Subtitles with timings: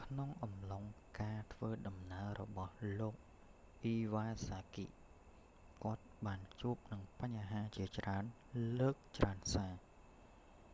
[0.00, 0.84] ក្នុងអំឡុង
[1.20, 3.14] ការធ្វើដំណើររបស់លោក
[3.82, 4.86] អ៊ីវ៉ាសាគី iwasaki
[5.82, 8.24] គាត់បានជួបនឹងបញ្ហាជាច្រើន
[8.80, 9.66] លើកច្រើនសា